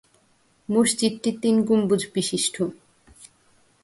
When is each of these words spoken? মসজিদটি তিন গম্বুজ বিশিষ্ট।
মসজিদটি 0.69 1.29
তিন 1.41 1.55
গম্বুজ 1.65 2.01
বিশিষ্ট। 2.13 2.55